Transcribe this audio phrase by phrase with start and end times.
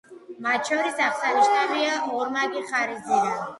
[0.45, 3.39] მათ შორის, აღსანიშნავია ორმაგი ხარისძირა.